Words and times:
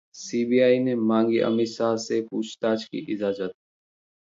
CBI 0.15 0.79
ने 0.79 0.95
मांगी 0.95 1.39
अमित 1.41 1.67
शाह 1.67 1.95
से 1.97 2.21
पूछताछ 2.21 2.83
की 2.85 3.05
इजाजत 3.13 3.53